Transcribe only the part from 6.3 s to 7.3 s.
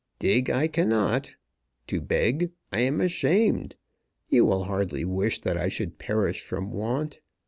from want.